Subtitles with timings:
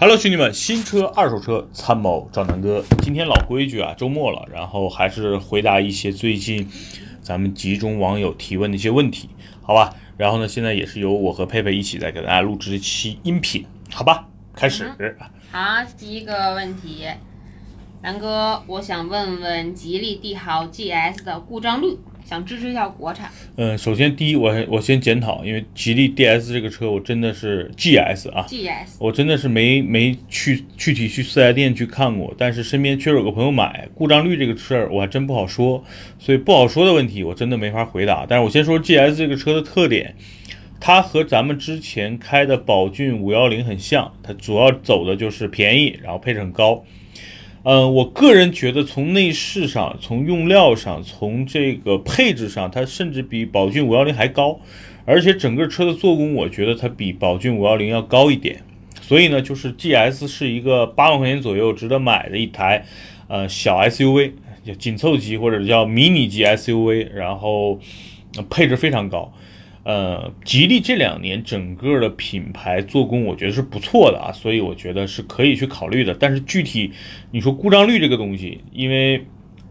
[0.00, 2.84] Hello，兄弟们，新车、二手车参谋找南哥。
[3.02, 6.70] 今天老规矩啊，周末了，然后还是回答一些最近
[7.20, 9.28] 咱们集中网友提问的一些问题，
[9.60, 9.92] 好吧？
[10.16, 14.28] 然后呢，现在也是由我和佩佩一起在给大家录制一期音频，好吧？
[14.54, 14.88] 开始。
[15.50, 17.04] 好，第一个问题，
[18.00, 21.98] 南哥，我想问问吉利帝豪 GS 的故障率。
[22.28, 23.30] 想支持一下国产。
[23.56, 35.82] 嗯，首先第一，我我先检讨，因为吉利 DS 这个车，我真的是 GS 啊，GS，我真的是没没去具体去四 S 店去看过，但是身边确实有个朋友买，故障率这个事儿我还真不好说，
[36.18, 38.26] 所以不好说的问题我真的没法回答。
[38.28, 40.14] 但是我先说 GS 这个车的特点，
[40.78, 46.84] 它和咱们之前开的宝骏五幺零很像，它主要走的就是便宜，然后配置很高。
[47.64, 54.60] 嗯，我个人觉得从内饰上、从用料上、从这个配置上，它甚至比宝骏五幺零还高，
[55.04, 58.60] 而且整个车的做工，我觉得它比宝骏五幺零要高一点。
[59.00, 62.84] 所以呢，就是 GS 是一个八万块钱左右值得买的一台，
[63.26, 64.32] 呃，小 SUV，
[64.78, 67.80] 紧凑级或者叫迷你级 SUV，然后
[68.50, 69.32] 配置非常高。
[69.88, 76.14] 呃，吉利这两年整个的品牌做工，我觉得是不错的啊，所以我觉得是可以去考虑的。
[76.14, 76.92] 但是具体
[77.30, 79.24] 你说故障率这个东西，因为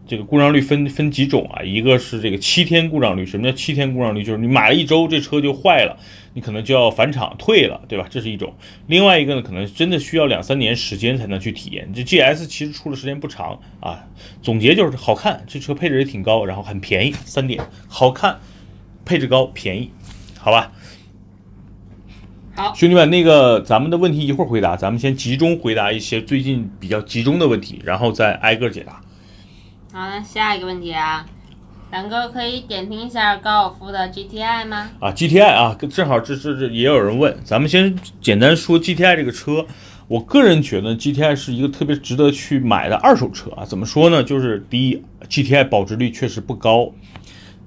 [0.08, 4.24] 这个故障率分分几种啊，一个是这个七天故障率，什么叫七天故障率？
[4.24, 5.96] 就是你买了一周这车就坏了，
[6.34, 8.04] 你可能就要返厂退了，对吧？
[8.10, 8.52] 这是一种。
[8.88, 11.88] 另外一个呢，可能真的需要两三年时间才能去体验。
[11.94, 14.04] 这 GS 其实出的时间不长啊。
[14.42, 18.40] 总结就是好看，这车配置也挺高，然后很便宜，三点：好看、
[19.04, 19.92] 配置高、便宜。
[20.48, 20.72] 好吧，
[22.56, 28.92] 好，兄弟们，那个咱们的问题一会儿回答，咱们先集中回答一些最近比较集中的问题，然后再挨个解答。
[29.92, 31.26] 好，那下一个问题啊，
[31.90, 34.88] 两哥可以点评一下高尔夫的 GTI 吗？
[35.00, 39.66] 啊，GTI 啊，正好这这这也有人问，咱们先简单说 GTI 这个车，
[40.06, 43.66] 我个人觉得 GTI 是一个特别值得去买的二手车啊。
[43.66, 44.24] 怎么说呢？
[44.24, 46.90] 就是第一，GTI 保值率确实不高。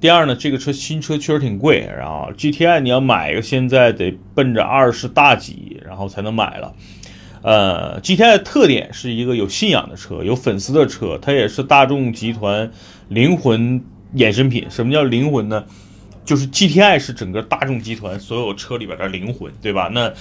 [0.02, 6.74] 第二呢，这个车新车确实挺贵，然后 GTI 你要买一个，现在得奔着二十大几，然后才能买了。
[7.44, 12.72] 呃，GTI 的特点是一个有信仰的车，有粉丝的车，它也是大众集团
[13.10, 13.80] 灵魂
[14.16, 14.66] 衍生品。
[14.72, 15.64] 什么叫灵魂呢？
[16.26, 19.88] 就是 GTI 是整个大众集团所有车里边的灵魂，对吧？
[19.94, 20.12] 那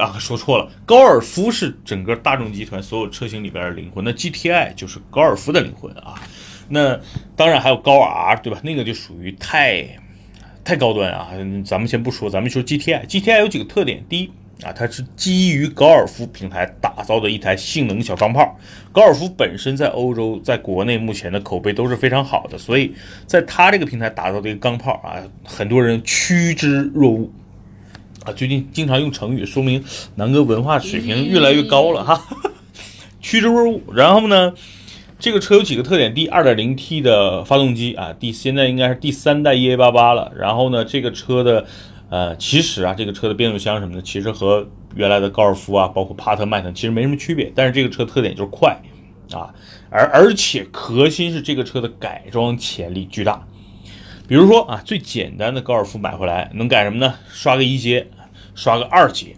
[0.00, 6.14] 啊，说错了，高尔夫是整个大众集团所有车型里边的灵魂，那 GTI 就是高尔夫的灵魂啊。
[6.68, 7.00] 那
[7.34, 8.60] 当然还有高 R，对吧？
[8.62, 9.86] 那个就属于太
[10.64, 11.30] 太高端啊。
[11.64, 14.04] 咱们先不说，咱们说 GTI，GTI 有几个特点。
[14.08, 14.30] 第一
[14.62, 18.58] 啊，它是基于高尔夫平台打造的一台性能小钢炮。
[18.90, 22.94] 高尔夫本身在欧洲、在国内目前的口碑都是非常好的，所以
[23.26, 27.30] 在它这个平台打造的一个钢炮啊，很多人趋之若鹜
[28.24, 28.32] 啊。
[28.32, 29.84] 最近经常用成语，说明
[30.14, 32.26] 南哥文化水平越来越高了哈。
[33.20, 34.54] 趋之若鹜，然后呢？
[35.18, 40.30] 这个车有几个特点：第一，2.0T 的发动机啊，第现在应该是第三代 EA88 了。
[40.36, 41.64] 然后呢，这个车的，
[42.10, 47.50] 呃，其实啊，这个车的变速箱什么的，其实和原来的高尔夫啊，包括帕特、迈腾其实没什么区别。
[47.54, 48.78] 但是这个车特点就是快
[49.32, 49.48] 啊，
[49.88, 53.42] 而而且核心是这个车的改装潜力巨大。
[54.28, 57.14] 比如说啊，最简单的高尔夫买回来能改什么呢？
[57.30, 58.06] 刷个一阶，
[58.54, 59.34] 刷个二阶，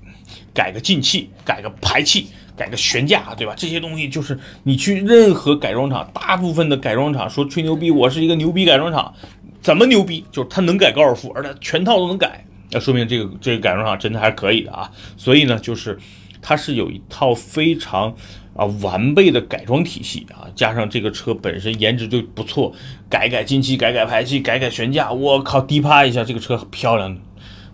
[0.53, 2.27] 改个进气，改个排气。
[2.59, 3.55] 改个悬架，对吧？
[3.57, 9.15] 这些东西就是你去任何改装厂，大部分的改装厂说吹牛逼，我是一个牛逼改装厂，
[9.63, 10.25] 怎么牛逼？
[10.33, 14.91] 就是他能改高尔夫，而且全套都能改，那说明这个这个改装厂真的还是可以的啊。
[15.17, 15.97] 所以呢，就是
[16.43, 18.15] 它是有一套非常
[18.55, 22.73] 啊完备的改装体系啊，加上这个车本身颜值就不错，
[23.09, 27.17] 改改进气，改改排气，改改悬架，我靠，低趴一下，这个车漂亮。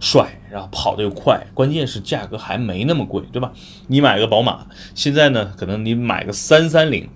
[0.00, 3.52] 帅，然后跑得又快，关键是价格还没那么贵，对吧？
[3.87, 7.08] 你买个宝马，现在呢，可能你买个三三零，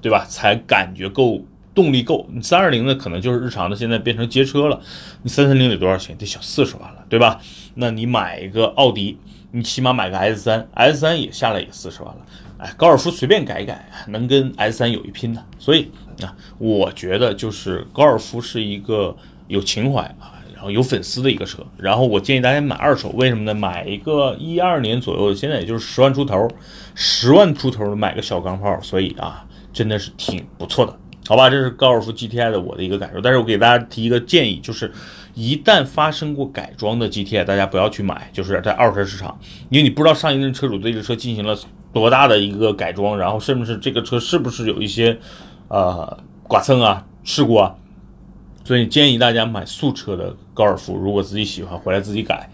[0.00, 0.24] 对吧？
[0.28, 1.42] 才感觉够
[1.74, 2.26] 动力够。
[2.32, 4.80] 你三二零呢，可能就是日常的，现在变成街车了。
[5.22, 6.16] 你三三零得多少钱？
[6.18, 7.40] 得小四十万了，对吧？
[7.74, 9.18] 那你买一个奥迪，
[9.52, 12.20] 你起码买个 S 三，S 三也下来也四十万了。
[12.58, 15.44] 哎，高尔夫随便改一改，能跟 S 三有一拼的。
[15.58, 15.90] 所以
[16.22, 19.16] 啊，我觉得就是高尔夫是一个
[19.48, 20.34] 有情怀啊。
[20.70, 23.54] 有粉丝的一个车，然后我建议大家买二手，为什么呢？
[23.54, 26.48] 买一个一二年左右的，现在也就是十万出头，
[26.94, 31.48] 十万出头买个小钢炮，所以啊，真的是挺不错的，好吧？
[31.48, 34.92] 这是高尔夫 GTI 的我的一个感受，但是我给大家提一个建议，就是
[35.34, 39.38] 一旦发生过改装的 GTI，大家不要去买，就是在二手车市场，
[39.70, 41.56] 因为你不知道上一任车主对这车进行了
[41.92, 45.18] 多大的一个改装，然后甚至是这个车是不是有一些
[45.68, 46.18] 呃
[46.48, 47.74] 剐蹭啊、事故啊。
[48.64, 52.50] 所以建议大家买素车的高尔夫，如果自己喜欢，回来自己改。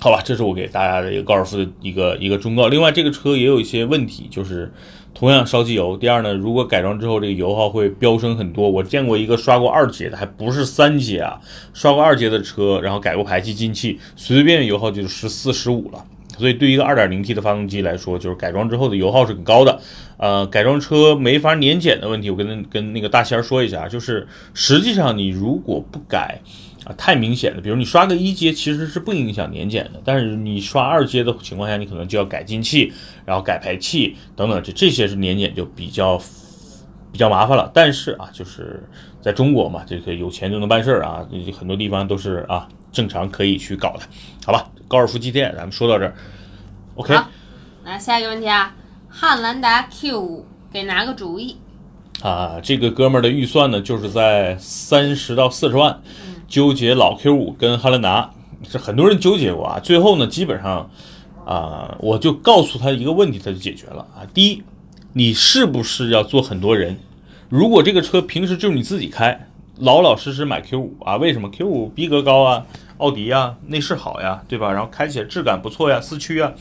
[0.00, 2.68] 好吧，这是我给大家的一个高尔夫的一个一个忠告。
[2.68, 4.70] 另外，这个车也有一些问题，就是
[5.14, 5.96] 同样烧机油。
[5.96, 8.68] 第二呢，如果改装之后，这个油耗会飙升很多。
[8.68, 11.40] 我见过一个刷过二阶的，还不是三阶啊，
[11.72, 16.04] 刷过二阶的车，然后改过排气进气，随随便便油耗就是十四十五了。
[16.36, 19.80] 所以对于一个 2.0T 的发动机来说，就是改装之后的油耗是很高的。
[20.16, 26.40] 呃，改装车没法年检的问题，我跟跟那个大仙儿说一下，就是实际上你如果不改
[26.84, 32.92] 啊，太明显的，比如你刷个一阶其实是不影响年检的，但是你刷二阶的情况下，你可能就要改进气，
[33.24, 36.20] 然后改排气等等，这这些是年检就比较
[37.10, 37.70] 比较麻烦了。
[37.74, 38.82] 但是啊，就是
[39.20, 41.26] 在中国嘛，这个有钱就能办事儿啊，
[41.58, 44.02] 很多地方都是啊正常可以去搞的，
[44.46, 44.70] 好吧？
[44.86, 46.14] 高尔夫 GTI，咱们说到这儿
[46.94, 47.14] ，OK。
[47.14, 47.28] 好，
[47.84, 48.74] 那下一个问题啊，
[49.08, 51.56] 汉兰达 Q 五给拿个主意。
[52.22, 56.00] 啊，这个哥们儿的预算呢，就是在三十到四十万，
[56.46, 58.30] 纠结老 Q 五跟汉兰达，
[58.68, 59.80] 是很多人纠结过啊。
[59.80, 60.88] 最后呢，基本上
[61.44, 64.22] 啊，我就告诉他一个问题，他就解决了啊。
[64.32, 64.62] 第一，
[65.14, 66.96] 你是不是要做很多人？
[67.48, 69.48] 如果这个车平时就是你自己开，
[69.78, 71.16] 老老实实买 Q 五啊？
[71.16, 72.66] 为什么 Q 五逼格高啊？
[72.98, 74.72] 奥迪呀，内饰好呀，对吧？
[74.72, 76.52] 然后开起来质感不错呀，四驱啊，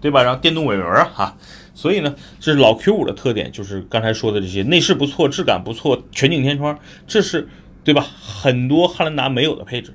[0.00, 0.22] 对吧？
[0.22, 1.36] 然后电动尾门啊，哈。
[1.74, 7.48] 所以呢，这是老 Q 五的特点，就是刚才说的这些，内饰不错，质感不错，全景天窗，这是
[7.84, 8.04] 对吧？
[8.20, 9.94] 很多汉兰达没有的配置。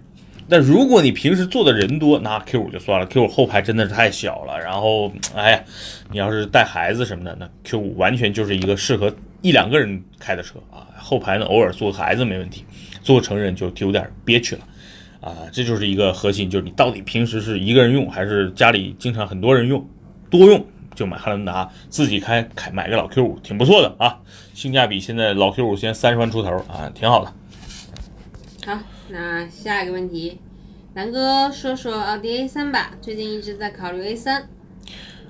[0.49, 4.59] 但如果你平时坐的人多，那 Q 五就算了，Q 五后排真的是太小了。
[4.59, 5.63] 然后，哎呀，
[6.11, 10.87] 你要是带孩子什么的，那 Q 五完全就是一个适合一两个人开的车啊。
[10.97, 12.65] 后排呢，偶尔坐个孩子没问题，
[13.03, 14.61] 坐成人就有点憋屈了
[15.21, 15.37] 啊。
[15.51, 19.87] 这就是一个核心，就是你到底平时是一个人用，还是家里经常很多人用，
[20.31, 20.65] 多用。
[20.95, 24.19] 就买汉兰达，自己开开买个老 Q 五，挺不错的啊，
[24.53, 27.33] 性价比现在老 Q 五现在三十万出头啊，挺好的。
[28.63, 28.79] 好，
[29.09, 30.37] 那下一个问题，
[30.93, 34.47] 南哥说说奥迪 A 三吧，最近一直在考虑 A 三。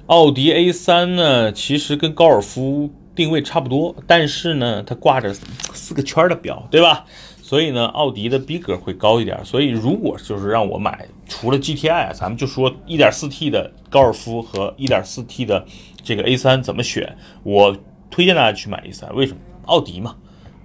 [0.08, 7.06] 奥迪 A 三呢，其实跟高尔夫定位差不多，但是呢，它挂着四个圈的表，对吧？
[7.42, 9.40] 所以呢，奥迪的逼格会高一点。
[9.46, 15.64] 所以如果就是让我买，除了 GTI，咱们就说 1.4T 的高尔夫和 1.4T 的
[16.02, 17.16] 这个 A3 怎么选？
[17.44, 17.76] 我
[18.10, 19.40] 推荐大家去买 A3，为什么？
[19.66, 20.16] 奥迪嘛，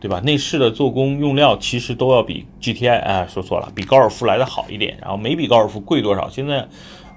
[0.01, 0.21] 对吧？
[0.21, 6.29] 内饰的做工用料其实都要比 GTI，哎，说错了，比高尔夫来的好一点，然后没比高尔夫贵多少。
[6.31, 6.67] 现在，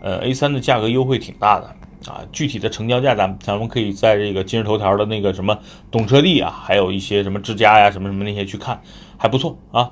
[0.01, 1.75] 呃，A3 的价格优惠挺大的。
[2.07, 5.57] 啊，具体的成交价，咱咱们可以在这个今日头条的那个什么
[5.89, 8.81] 懂车帝啊，还有一些什么之家呀，什么什么那些去看，
[9.17, 9.91] 还不错啊。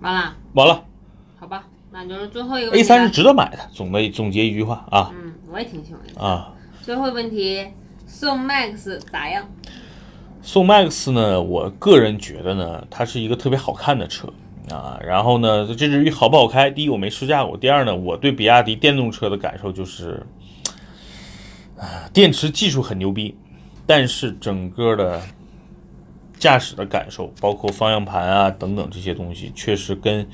[0.00, 0.84] 完了，完了，
[1.38, 2.72] 好吧，那就是最后一个。
[2.76, 5.12] A 三是值得买的，总的总结一句话啊。
[5.14, 6.52] 嗯，我也挺喜欢的啊。
[6.82, 7.64] 最后问题，
[8.06, 9.48] 宋 MAX 咋样？
[10.42, 14.28] 宋 MAX 呢，我个人觉得呢，它是一个特别好看的车。
[14.70, 20.24] 啊，然后呢，这至于好不好开，第一我没试驾过，第二呢，我对比亚迪电动车的感受就是，
[21.76, 23.36] 啊，电池技术很牛逼，
[23.86, 25.20] 但是整个的
[26.38, 30.26] 驾驶的感受，包括方向盘啊等等这些东西，确实跟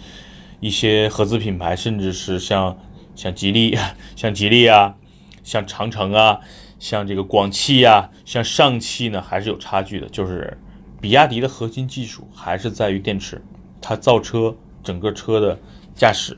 [0.61, 2.79] 一些合资品牌，甚至是像
[3.15, 3.79] 像吉利、
[4.15, 4.95] 像吉利啊、
[5.43, 6.39] 像长城啊、
[6.79, 10.07] 像这个广汽呀、像上汽呢，还是有差距的。
[10.11, 10.59] 就是
[11.01, 13.43] 比亚迪的核心技术还是在于电池。
[13.81, 15.59] 它造车整个车的
[15.95, 16.37] 驾驶，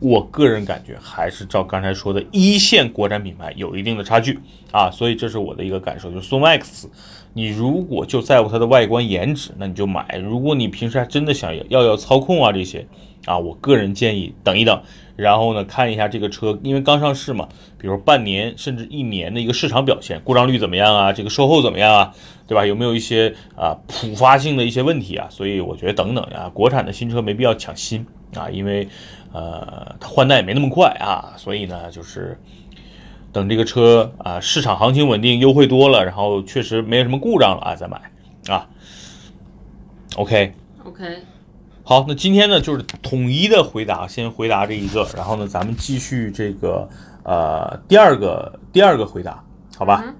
[0.00, 4.38] 我个人感觉还是照刚才说的一线国产品牌有一定的差距
[4.70, 6.10] 啊，所以这是我的一个感受。
[6.10, 6.88] 就是宋 X，
[7.32, 12.86] 你如果就在乎它的外观颜值，那你就买；如果你平时还真的想要要操控啊这些
[13.24, 14.82] 啊，我个人建议等一等，
[15.16, 17.48] 然后呢看一下这个车，因为刚上市嘛，
[17.78, 21.12] 比如半年甚至一年的一个市场表现，故障率怎么样啊？
[21.12, 22.12] 这个售后怎么样啊？
[22.46, 22.66] 对吧？
[22.66, 25.26] 有没有一些啊普发性的一些问题啊？
[25.30, 28.86] 所以我觉得等等呀，国产的新车没必要抢新啊，因为
[29.34, 32.40] 呃它换代也没那么快啊，所以呢就是
[33.32, 38.00] 等这个车啊市场行情稳定，优惠多了，然后确实没什么故障了啊再买
[38.46, 38.68] 啊。
[40.16, 41.22] OK OK，
[41.82, 46.88] 好，那今天呢就是统一的回答，先回答这一个，然后呢咱们继续这个
[47.24, 49.42] 呃第二个第二个回答，
[49.76, 50.14] 好吧？